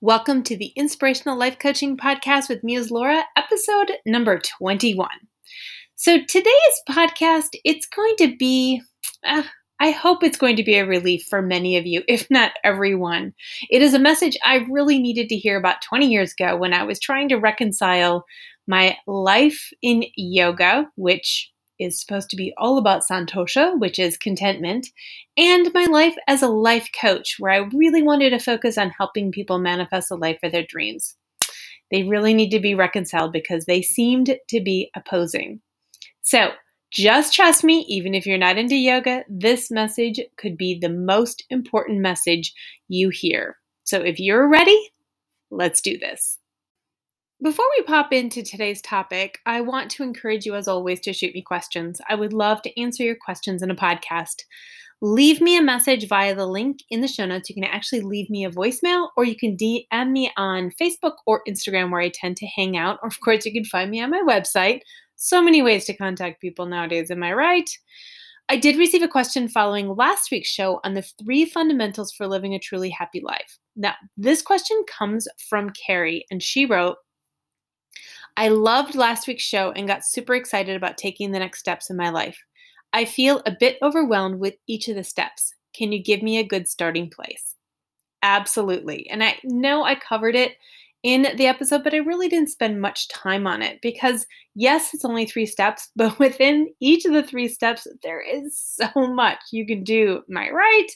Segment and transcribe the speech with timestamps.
[0.00, 5.08] Welcome to the Inspirational Life Coaching Podcast with Muse Laura, episode number 21.
[5.96, 8.82] So today's podcast, it's going to be,
[9.26, 9.44] uh,
[9.80, 13.32] I hope it's going to be a relief for many of you, if not everyone.
[13.70, 16.84] It is a message I really needed to hear about 20 years ago when I
[16.84, 18.24] was trying to reconcile
[18.66, 24.88] my life in yoga, which is supposed to be all about santosha, which is contentment,
[25.36, 29.32] and my life as a life coach, where I really wanted to focus on helping
[29.32, 31.16] people manifest a life for their dreams.
[31.90, 35.60] They really need to be reconciled because they seemed to be opposing.
[36.22, 36.50] So,
[36.92, 41.44] just trust me, even if you're not into yoga, this message could be the most
[41.50, 42.54] important message
[42.88, 43.56] you hear.
[43.82, 44.78] So, if you're ready,
[45.50, 46.38] let's do this.
[47.42, 51.34] Before we pop into today's topic, I want to encourage you, as always, to shoot
[51.34, 52.00] me questions.
[52.08, 54.44] I would love to answer your questions in a podcast.
[55.00, 57.50] Leave me a message via the link in the show notes.
[57.50, 61.42] You can actually leave me a voicemail or you can DM me on Facebook or
[61.46, 63.00] Instagram where I tend to hang out.
[63.02, 64.82] Or, of course, you can find me on my website.
[65.16, 67.68] So many ways to contact people nowadays, am I right?
[68.48, 72.54] I did receive a question following last week's show on the three fundamentals for living
[72.54, 73.58] a truly happy life.
[73.74, 76.96] Now, this question comes from Carrie, and she wrote,
[78.36, 81.96] I loved last week's show and got super excited about taking the next steps in
[81.96, 82.38] my life.
[82.92, 85.54] I feel a bit overwhelmed with each of the steps.
[85.74, 87.54] Can you give me a good starting place?
[88.22, 89.08] Absolutely.
[89.10, 90.56] And I know I covered it
[91.02, 95.04] in the episode, but I really didn't spend much time on it because, yes, it's
[95.04, 99.66] only three steps, but within each of the three steps, there is so much you
[99.66, 100.22] can do.
[100.30, 100.88] Am I right?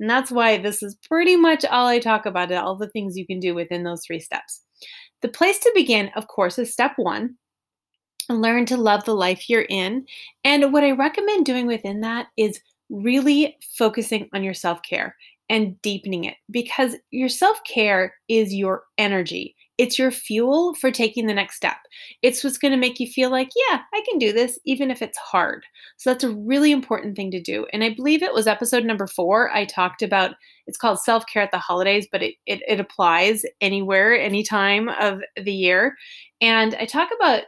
[0.00, 3.16] And that's why this is pretty much all I talk about, it, all the things
[3.16, 4.62] you can do within those three steps.
[5.22, 7.36] The place to begin, of course, is step one
[8.28, 10.06] learn to love the life you're in.
[10.44, 15.16] And what I recommend doing within that is really focusing on your self care
[15.48, 19.56] and deepening it because your self care is your energy.
[19.82, 21.76] It's your fuel for taking the next step.
[22.22, 25.02] It's what's going to make you feel like, yeah, I can do this, even if
[25.02, 25.66] it's hard.
[25.96, 27.66] So that's a really important thing to do.
[27.72, 29.50] And I believe it was episode number four.
[29.50, 30.36] I talked about
[30.68, 34.88] it's called self care at the holidays, but it, it, it applies anywhere, any time
[34.88, 35.96] of the year.
[36.40, 37.42] And I talk about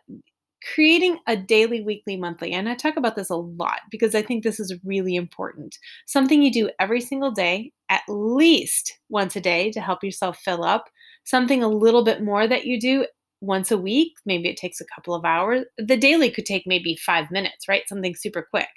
[0.74, 2.52] creating a daily, weekly, monthly.
[2.52, 5.76] And I talk about this a lot because I think this is really important.
[6.06, 10.64] Something you do every single day, at least once a day to help yourself fill
[10.64, 10.86] up
[11.24, 13.06] something a little bit more that you do
[13.40, 14.12] once a week.
[14.24, 15.64] Maybe it takes a couple of hours.
[15.78, 17.88] The daily could take maybe five minutes, right?
[17.88, 18.68] Something super quick.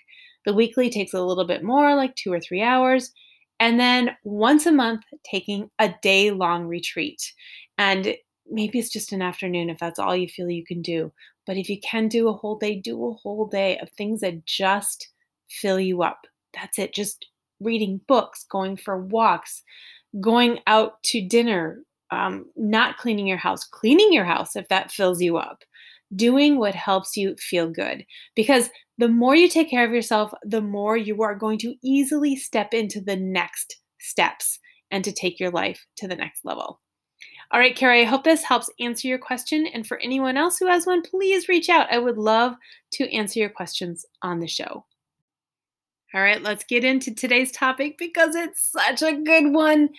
[0.45, 3.11] The weekly takes a little bit more, like two or three hours.
[3.59, 7.33] And then once a month, taking a day long retreat.
[7.77, 8.15] And
[8.49, 11.11] maybe it's just an afternoon if that's all you feel you can do.
[11.45, 14.45] But if you can do a whole day, do a whole day of things that
[14.45, 15.09] just
[15.49, 16.27] fill you up.
[16.53, 16.93] That's it.
[16.93, 17.27] Just
[17.59, 19.63] reading books, going for walks,
[20.21, 21.79] going out to dinner,
[22.11, 25.63] um, not cleaning your house, cleaning your house if that fills you up,
[26.15, 28.05] doing what helps you feel good.
[28.35, 32.35] Because the more you take care of yourself, the more you are going to easily
[32.35, 34.59] step into the next steps
[34.91, 36.79] and to take your life to the next level.
[37.51, 39.67] All right, Carrie, I hope this helps answer your question.
[39.67, 41.91] And for anyone else who has one, please reach out.
[41.91, 42.55] I would love
[42.93, 44.85] to answer your questions on the show.
[46.13, 49.89] All right, let's get into today's topic because it's such a good one.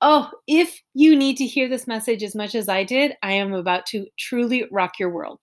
[0.00, 3.52] Oh, if you need to hear this message as much as I did, I am
[3.52, 5.40] about to truly rock your world.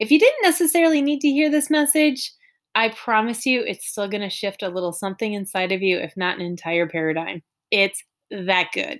[0.00, 2.32] If you didn't necessarily need to hear this message,
[2.74, 6.16] I promise you it's still going to shift a little something inside of you, if
[6.16, 7.42] not an entire paradigm.
[7.70, 8.98] It's that good.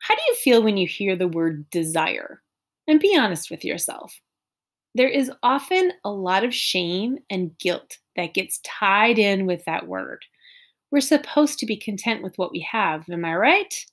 [0.00, 2.42] How do you feel when you hear the word desire?
[2.88, 4.18] And be honest with yourself.
[4.94, 9.86] There is often a lot of shame and guilt that gets tied in with that
[9.86, 10.24] word.
[10.90, 13.84] We're supposed to be content with what we have, am I right?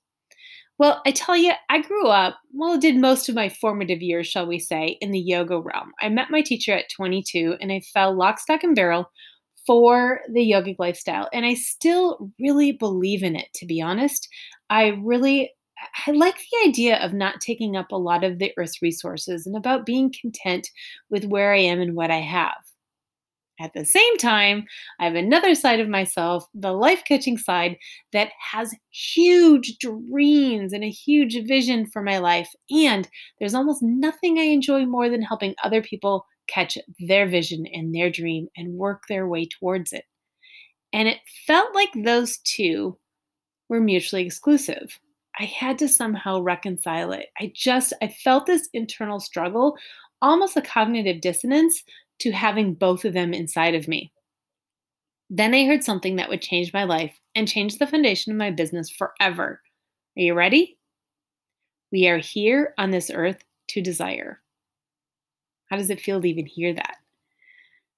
[0.77, 4.45] Well, I tell you, I grew up, well, did most of my formative years, shall
[4.45, 5.93] we say, in the yoga realm.
[6.01, 9.09] I met my teacher at 22 and I fell lock, stock, and barrel
[9.65, 11.29] for the yogic lifestyle.
[11.31, 14.27] And I still really believe in it, to be honest.
[14.69, 15.51] I really
[16.07, 19.55] I like the idea of not taking up a lot of the earth's resources and
[19.55, 20.69] about being content
[21.09, 22.53] with where I am and what I have.
[23.59, 24.65] At the same time,
[24.99, 27.77] I have another side of myself, the life coaching side,
[28.11, 32.49] that has huge dreams and a huge vision for my life.
[32.69, 33.07] And
[33.39, 38.09] there's almost nothing I enjoy more than helping other people catch their vision and their
[38.09, 40.03] dream and work their way towards it.
[40.91, 42.97] And it felt like those two
[43.69, 44.99] were mutually exclusive.
[45.39, 47.27] I had to somehow reconcile it.
[47.39, 49.77] I just, I felt this internal struggle,
[50.21, 51.83] almost a cognitive dissonance
[52.19, 54.11] to having both of them inside of me.
[55.29, 58.51] Then I heard something that would change my life and change the foundation of my
[58.51, 59.61] business forever.
[60.17, 60.77] Are you ready?
[61.91, 64.41] We are here on this earth to desire.
[65.69, 66.97] How does it feel to even hear that?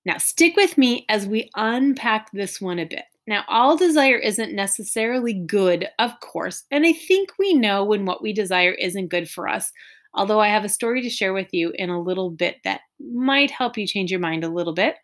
[0.05, 3.03] Now, stick with me as we unpack this one a bit.
[3.27, 8.21] Now, all desire isn't necessarily good, of course, and I think we know when what
[8.21, 9.69] we desire isn't good for us.
[10.13, 13.51] Although I have a story to share with you in a little bit that might
[13.51, 14.95] help you change your mind a little bit.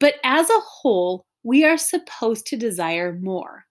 [0.00, 3.64] But as a whole, we are supposed to desire more.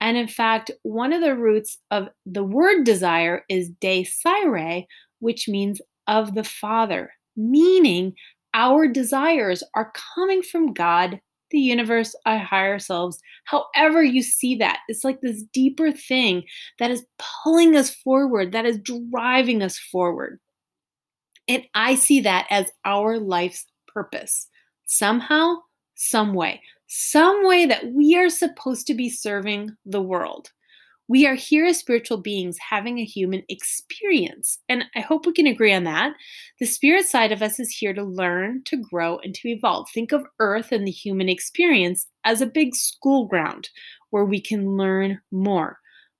[0.00, 4.86] And in fact, one of the roots of the word desire is desire,
[5.20, 8.14] which means of the Father, meaning
[8.54, 11.20] our desires are coming from God,
[11.52, 14.80] the universe, our higher selves, however you see that.
[14.88, 16.42] It's like this deeper thing
[16.78, 17.06] that is
[17.44, 20.40] pulling us forward, that is driving us forward.
[21.48, 24.48] And I see that as our life's purpose.
[24.86, 25.56] Somehow,
[25.94, 30.50] some way, some way that we are supposed to be serving the world.
[31.08, 34.58] We are here as spiritual beings having a human experience.
[34.68, 36.14] And I hope we can agree on that.
[36.60, 39.88] The spirit side of us is here to learn, to grow, and to evolve.
[39.92, 43.68] Think of Earth and the human experience as a big school ground
[44.10, 45.78] where we can learn more.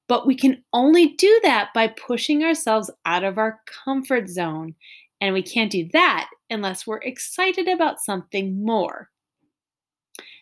[0.08, 4.75] But we can only do that by pushing ourselves out of our comfort zone.
[5.20, 9.08] And we can't do that unless we're excited about something more.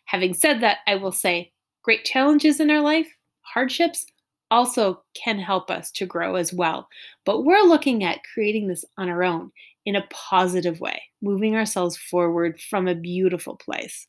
[0.06, 1.52] Having said that, I will say
[1.84, 3.06] great challenges in our life,
[3.42, 4.06] hardships,
[4.50, 6.88] also can help us to grow as well.
[7.24, 9.50] But we're looking at creating this on our own
[9.86, 14.06] in a positive way, moving ourselves forward from a beautiful place.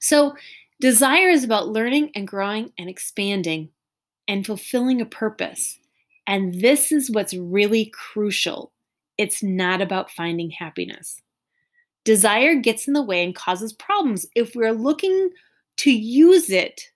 [0.00, 0.34] So,
[0.80, 3.70] desire is about learning and growing and expanding
[4.28, 5.78] and fulfilling a purpose.
[6.26, 8.72] And this is what's really crucial.
[9.18, 11.20] It's not about finding happiness.
[12.04, 15.30] Desire gets in the way and causes problems if we're looking
[15.78, 16.90] to use it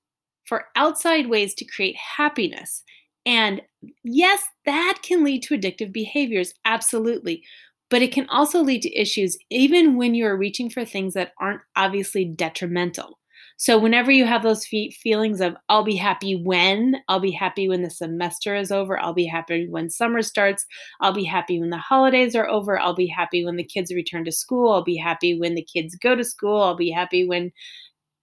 [0.48, 2.82] for outside ways to create happiness.
[3.26, 3.60] And
[4.04, 7.42] yes, that can lead to addictive behaviors, absolutely.
[7.90, 11.32] But it can also lead to issues even when you are reaching for things that
[11.40, 13.18] aren't obviously detrimental.
[13.60, 17.82] So, whenever you have those feelings of, I'll be happy when, I'll be happy when
[17.82, 20.64] the semester is over, I'll be happy when summer starts,
[21.00, 24.24] I'll be happy when the holidays are over, I'll be happy when the kids return
[24.26, 27.50] to school, I'll be happy when the kids go to school, I'll be happy when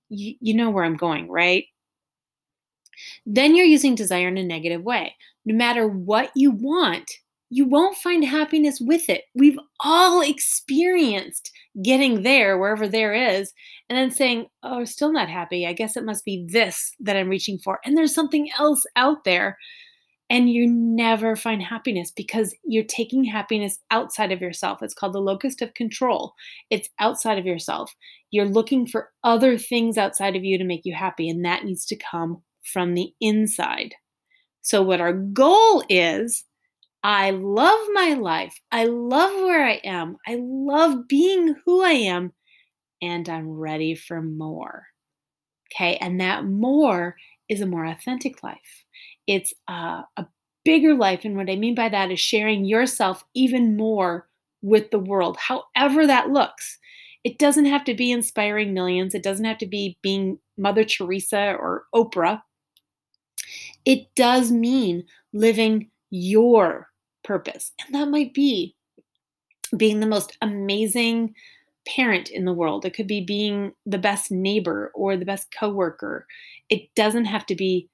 [0.10, 1.66] you, you know where I'm going, right?
[3.26, 5.16] Then you're using desire in a negative way.
[5.46, 7.10] No matter what you want,
[7.50, 9.24] you won't find happiness with it.
[9.36, 11.52] We've all experienced
[11.84, 13.54] getting there, wherever there is,
[13.90, 15.68] and then saying, Oh, I'm still not happy.
[15.68, 17.80] I guess it must be this that I'm reaching for.
[17.86, 19.58] And there's something else out there.
[20.28, 24.82] And you never find happiness because you're taking happiness outside of yourself.
[24.82, 26.34] It's called the locus of control.
[26.72, 27.94] It's outside of yourself.
[28.32, 31.86] You're looking for other things outside of you to make you happy, and that needs
[31.86, 32.42] to come
[32.74, 33.96] from the inside.
[34.62, 36.44] So, what our goal is
[37.04, 38.60] I love my life.
[38.72, 40.18] I love where I am.
[40.28, 42.34] I love being who I am,
[43.02, 44.88] and I'm ready for more.
[45.72, 47.16] Okay, and that more
[47.50, 48.86] is a more authentic life.
[49.28, 50.26] It's a, a
[50.64, 51.22] bigger life.
[51.24, 54.28] And what I mean by that is sharing yourself even more
[54.62, 56.80] with the world, however that looks.
[57.24, 61.56] It doesn't have to be inspiring millions, it doesn't have to be being Mother Teresa
[61.60, 62.42] or Oprah.
[63.86, 66.90] It does mean living your
[67.24, 67.72] purpose.
[67.86, 68.76] And that might be
[69.78, 71.34] being the most amazing
[71.88, 72.86] parent in the world.
[72.86, 76.26] It could be being the best neighbor or the best coworker.
[76.70, 77.90] It doesn't have to be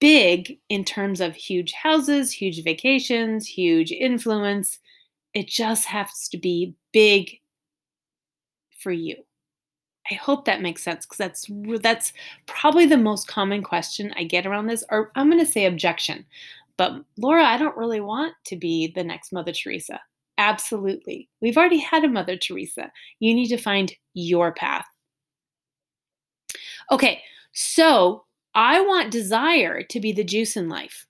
[0.00, 4.78] big in terms of huge houses, huge vacations, huge influence.
[5.34, 7.38] It just has to be big
[8.78, 9.16] for you.
[10.10, 11.46] I hope that makes sense because that's
[11.80, 12.12] that's
[12.46, 16.24] probably the most common question I get around this, or I'm going to say objection.
[16.76, 20.00] But Laura, I don't really want to be the next Mother Teresa.
[20.38, 21.28] Absolutely.
[21.40, 22.90] We've already had a Mother Teresa.
[23.20, 24.86] You need to find your path.
[26.90, 31.06] Okay, so I want desire to be the juice in life.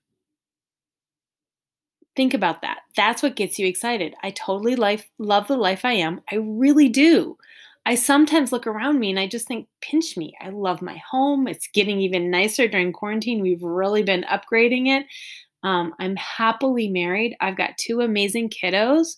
[2.14, 2.80] Think about that.
[2.94, 4.14] That's what gets you excited.
[4.22, 6.20] I totally life, love the life I am.
[6.30, 7.38] I really do.
[7.84, 10.34] I sometimes look around me and I just think, pinch me.
[10.40, 11.48] I love my home.
[11.48, 13.42] It's getting even nicer during quarantine.
[13.42, 15.06] We've really been upgrading it.
[15.64, 17.36] Um, I'm happily married.
[17.40, 19.16] I've got two amazing kiddos.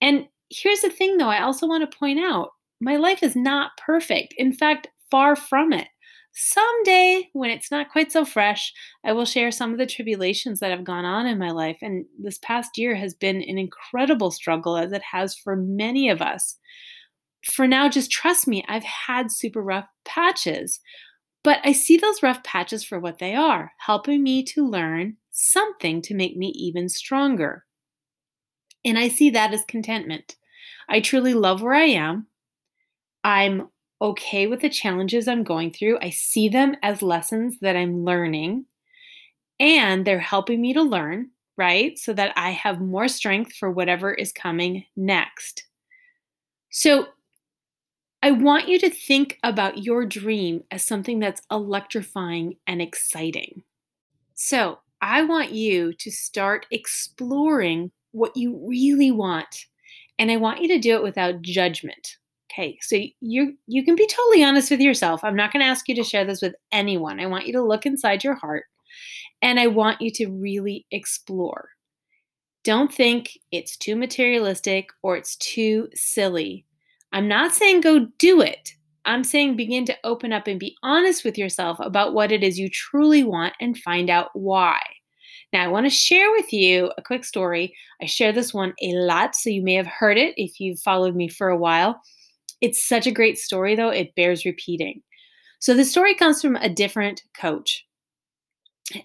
[0.00, 3.72] And here's the thing, though, I also want to point out my life is not
[3.76, 4.34] perfect.
[4.38, 5.88] In fact, far from it.
[6.32, 8.72] Someday, when it's not quite so fresh,
[9.04, 11.78] I will share some of the tribulations that have gone on in my life.
[11.82, 16.22] And this past year has been an incredible struggle, as it has for many of
[16.22, 16.56] us
[17.44, 20.80] for now, just trust me, I've had super rough patches.
[21.42, 26.02] But I see those rough patches for what they are, helping me to learn something
[26.02, 27.64] to make me even stronger.
[28.84, 30.36] And I see that as contentment.
[30.88, 32.26] I truly love where I am.
[33.24, 33.68] I'm
[34.02, 35.98] okay with the challenges I'm going through.
[36.00, 38.66] I see them as lessons that I'm learning,
[39.58, 41.98] and they're helping me to learn, right?
[41.98, 45.64] So that I have more strength for whatever is coming next.
[46.70, 47.08] So,
[48.22, 53.62] I want you to think about your dream as something that's electrifying and exciting.
[54.34, 59.64] So, I want you to start exploring what you really want.
[60.18, 62.16] And I want you to do it without judgment.
[62.52, 65.22] Okay, so you you can be totally honest with yourself.
[65.24, 67.20] I'm not going to ask you to share this with anyone.
[67.20, 68.64] I want you to look inside your heart
[69.40, 71.70] and I want you to really explore.
[72.64, 76.66] Don't think it's too materialistic or it's too silly.
[77.12, 78.72] I'm not saying go do it.
[79.04, 82.58] I'm saying begin to open up and be honest with yourself about what it is
[82.58, 84.80] you truly want and find out why.
[85.52, 87.74] Now, I want to share with you a quick story.
[88.00, 91.16] I share this one a lot, so you may have heard it if you've followed
[91.16, 92.00] me for a while.
[92.60, 95.02] It's such a great story, though, it bears repeating.
[95.58, 97.84] So, the story comes from a different coach,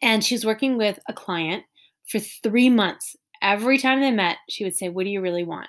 [0.02, 1.64] and she's working with a client
[2.08, 3.16] for three months.
[3.42, 5.68] Every time they met, she would say, What do you really want?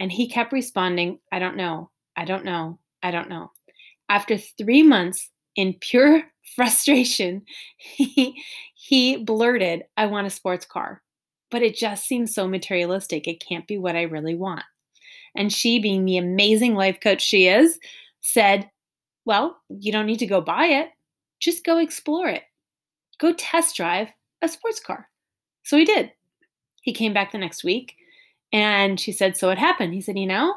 [0.00, 3.50] And he kept responding, I don't know, I don't know, I don't know.
[4.08, 6.22] After three months, in pure
[6.56, 7.42] frustration,
[7.76, 8.42] he,
[8.74, 11.02] he blurted, I want a sports car.
[11.50, 13.28] But it just seems so materialistic.
[13.28, 14.64] It can't be what I really want.
[15.36, 17.78] And she, being the amazing life coach she is,
[18.20, 18.68] said,
[19.24, 20.88] Well, you don't need to go buy it.
[21.40, 22.42] Just go explore it.
[23.20, 24.08] Go test drive
[24.42, 25.08] a sports car.
[25.62, 26.12] So he did.
[26.82, 27.94] He came back the next week
[28.54, 29.92] and she said, So what happened?
[29.92, 30.54] He said, You know,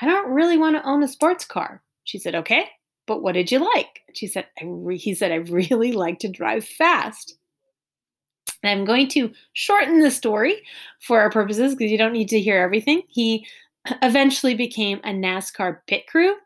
[0.00, 1.82] I don't really want to own a sports car.
[2.04, 2.68] She said, Okay,
[3.06, 4.02] but what did you like?
[4.14, 7.36] She said, he said, I really like to drive fast.
[8.62, 10.62] And I'm going to shorten the story
[11.00, 13.02] for our purposes because you don't need to hear everything.
[13.08, 13.44] He
[14.02, 16.36] eventually became a NASCAR pit crew.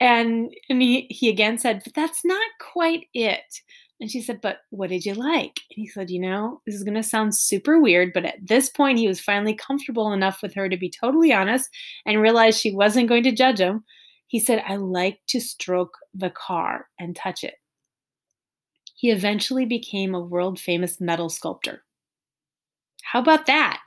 [0.00, 3.60] And, and he, he again said, but that's not quite it.
[4.00, 5.60] And she said, But what did you like?
[5.70, 8.68] And he said, You know, this is going to sound super weird, but at this
[8.68, 11.68] point, he was finally comfortable enough with her to be totally honest
[12.06, 13.84] and realized she wasn't going to judge him.
[14.26, 17.54] He said, I like to stroke the car and touch it.
[18.96, 21.84] He eventually became a world famous metal sculptor.
[23.02, 23.80] How about that?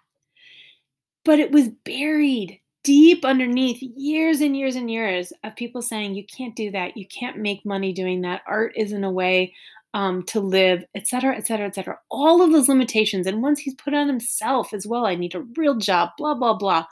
[1.25, 6.25] But it was buried deep underneath years and years and years of people saying, you
[6.25, 6.95] can't do that.
[6.95, 8.43] You can't make money doing that.
[8.47, 9.53] Art isn't a way
[9.97, 11.97] um, to live, etc., etc., etc.
[12.11, 13.25] All of those limitations.
[13.25, 16.53] And once he's put on himself as well, I need a real job, blah, blah,
[16.53, 16.85] blah.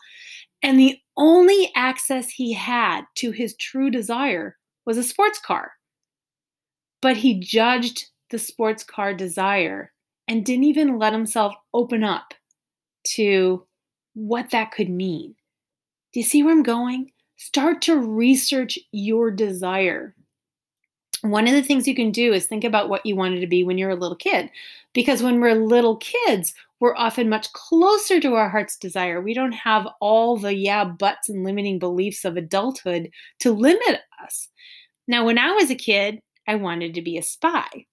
[0.64, 4.58] And the only access he had to his true desire
[4.88, 5.74] was a sports car.
[7.00, 9.94] But he judged the sports car desire
[10.28, 12.34] and didn't even let himself open up
[13.14, 13.68] to
[14.16, 15.36] what that could mean.
[16.12, 17.12] Do you see where I'm going?
[17.38, 20.16] Start to research your desire.
[21.30, 23.64] One of the things you can do is think about what you wanted to be
[23.64, 24.50] when you were a little kid.
[24.94, 29.22] Because when we're little kids, we're often much closer to our heart's desire.
[29.22, 34.50] We don't have all the yeah, buts and limiting beliefs of adulthood to limit us.
[35.08, 37.86] Now, when I was a kid, I wanted to be a spy.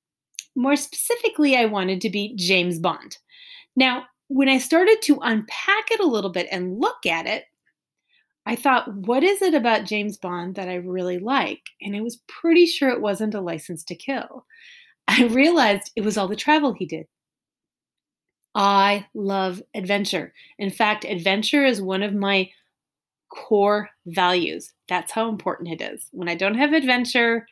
[0.54, 3.16] More specifically, I wanted to be James Bond.
[3.76, 7.44] Now, when I started to unpack it a little bit and look at it,
[8.44, 11.62] I thought, what is it about James Bond that I really like?
[11.80, 14.46] And I was pretty sure it wasn't a license to kill.
[15.08, 17.06] I realized it was all the travel he did.
[18.54, 20.32] I love adventure.
[20.58, 22.50] In fact, adventure is one of my
[23.30, 24.72] core values.
[24.88, 26.08] That's how important it is.
[26.12, 27.46] When I don't have adventure,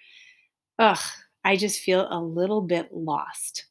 [0.78, 0.98] ugh,
[1.44, 3.66] I just feel a little bit lost.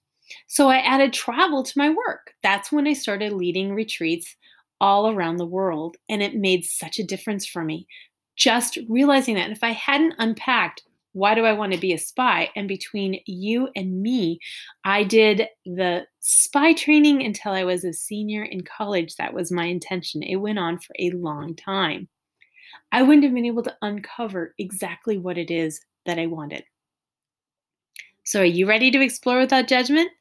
[0.48, 2.34] So I added travel to my work.
[2.42, 4.36] That's when I started leading retreats
[4.82, 5.98] all around the world.
[6.10, 7.88] And it made such a difference for me.
[8.36, 9.46] Just realizing that.
[9.46, 10.84] And if I hadn't unpacked
[11.14, 12.50] why do I want to be a spy?
[12.56, 14.40] And between you and me,
[14.84, 19.16] I did the spy training until I was a senior in college.
[19.16, 20.22] That was my intention.
[20.22, 22.08] It went on for a long time.
[22.92, 26.64] I wouldn't have been able to uncover exactly what it is that I wanted.
[28.24, 30.12] So, are you ready to explore without judgment?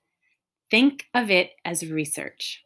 [0.71, 2.63] Think of it as research.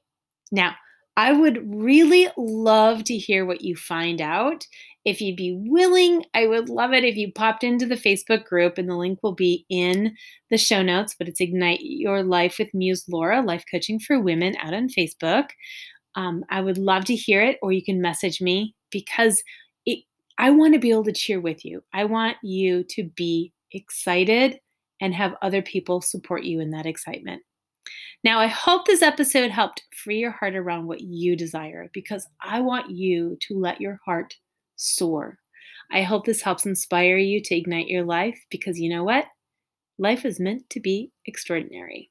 [0.53, 0.75] Now,
[1.17, 4.67] I would really love to hear what you find out.
[5.05, 8.79] If you'd be willing, I would love it if you popped into the Facebook group,
[8.79, 10.17] and the link will be in
[10.49, 11.15] the show notes.
[11.19, 15.49] But it's Ignite Your Life with Muse Laura, Life Coaching for Women out on Facebook.
[16.15, 19.43] Um, I would love to hear it, or you can message me because
[19.85, 20.05] it,
[20.39, 21.83] I want to be able to cheer with you.
[21.93, 24.61] I want you to be excited
[25.01, 27.43] and have other people support you in that excitement.
[28.25, 32.61] Now, I hope this episode helped free your heart around what you desire because I
[32.61, 34.37] want you to let your heart
[34.77, 35.39] soar.
[35.91, 39.27] I hope this helps inspire you to ignite your life because you know what?
[39.99, 42.11] Life is meant to be extraordinary.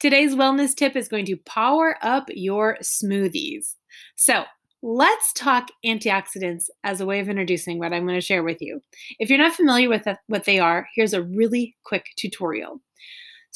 [0.00, 3.74] Today's wellness tip is going to power up your smoothies.
[4.16, 4.44] So,
[4.82, 8.82] let's talk antioxidants as a way of introducing what I'm going to share with you.
[9.18, 12.82] If you're not familiar with what they are, here's a really quick tutorial.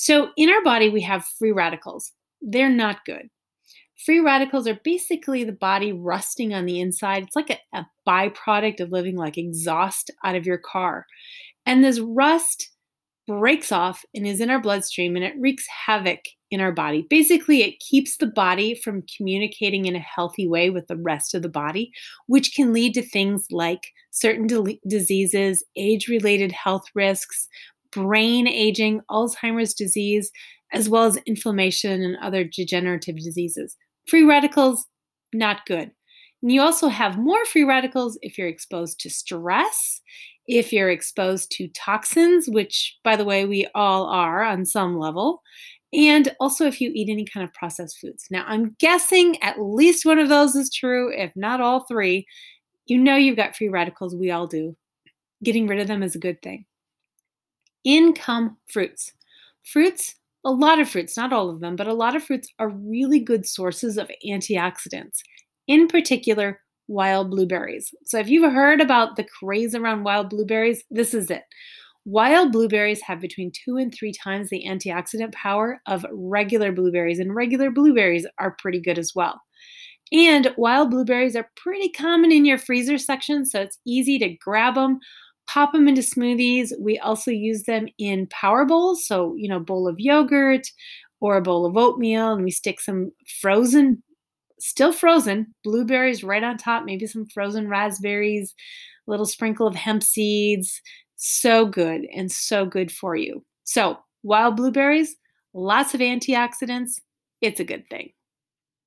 [0.01, 2.13] So, in our body, we have free radicals.
[2.41, 3.29] They're not good.
[4.07, 7.25] Free radicals are basically the body rusting on the inside.
[7.25, 11.05] It's like a, a byproduct of living like exhaust out of your car.
[11.67, 12.71] And this rust
[13.27, 16.21] breaks off and is in our bloodstream and it wreaks havoc
[16.53, 17.05] in our body.
[17.11, 21.43] Basically, it keeps the body from communicating in a healthy way with the rest of
[21.43, 21.91] the body,
[22.29, 27.49] which can lead to things like certain de- diseases, age related health risks,
[27.93, 30.31] brain aging, Alzheimer's disease,
[30.73, 33.77] as well as inflammation and other degenerative diseases.
[34.07, 34.87] Free radicals,
[35.33, 35.91] not good.
[36.43, 40.01] And you also have more free radicals if you're exposed to stress,
[40.47, 45.43] if you're exposed to toxins, which, by the way, we all are on some level,
[45.93, 48.27] and also if you eat any kind of processed foods.
[48.31, 52.27] Now, I'm guessing at least one of those is true, if not all three.
[52.87, 54.77] You know you've got free radicals, we all do.
[55.43, 56.67] Getting rid of them is a good thing.
[57.89, 59.15] In come fruits.
[59.65, 60.15] Fruits,
[60.45, 63.19] a lot of fruits, not all of them, but a lot of fruits are really
[63.19, 65.21] good sources of antioxidants.
[65.69, 67.95] In particular, wild blueberries.
[68.05, 71.45] So, if you've heard about the craze around wild blueberries, this is it.
[72.05, 77.35] Wild blueberries have between two and three times the antioxidant power of regular blueberries, and
[77.35, 79.41] regular blueberries are pretty good as well.
[80.13, 84.75] And wild blueberries are pretty common in your freezer section, so it's easy to grab
[84.75, 85.01] them,
[85.49, 86.73] pop them into smoothies.
[86.79, 90.69] We also use them in power bowls, so, you know, bowl of yogurt
[91.21, 94.03] or a bowl of oatmeal, and we stick some frozen
[94.61, 98.55] still frozen, blueberries right on top, maybe some frozen raspberries,
[99.07, 100.81] a little sprinkle of hemp seeds.
[101.17, 103.45] So good and so good for you.
[103.65, 105.17] So, wild blueberries,
[105.53, 107.01] lots of antioxidants.
[107.41, 108.11] It's a good thing.